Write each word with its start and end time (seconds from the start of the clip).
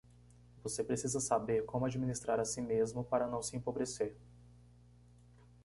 Você 0.63 0.83
precisa 0.83 1.19
saber 1.19 1.63
como 1.65 1.85
administrar 1.85 2.39
a 2.39 2.43
si 2.43 2.59
mesmo 2.59 3.03
para 3.03 3.27
não 3.27 3.39
se 3.39 3.55
empobrecer. 3.55 4.17